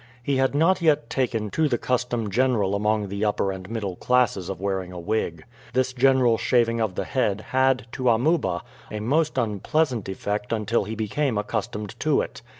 He 0.23 0.37
had 0.37 0.55
not 0.55 0.81
yet 0.81 1.11
taken 1.11 1.51
to 1.51 1.67
the 1.67 1.77
custom 1.77 2.31
general 2.31 2.73
among 2.73 3.09
the 3.09 3.23
upper 3.23 3.51
and 3.51 3.69
middle 3.69 3.95
classes 3.97 4.49
of 4.49 4.59
wearing 4.59 4.91
a 4.91 4.99
wig. 4.99 5.43
This 5.73 5.93
general 5.93 6.39
shaving 6.39 6.81
of 6.81 6.95
the 6.95 7.03
head 7.03 7.41
had, 7.49 7.85
to 7.91 8.09
Amuba, 8.09 8.63
a 8.89 8.99
most 8.99 9.37
unpleasant 9.37 10.09
effect 10.09 10.51
until 10.51 10.85
he 10.85 10.95
became 10.95 11.37
accustomed 11.37 11.99
to 11.99 12.21
it. 12.21 12.41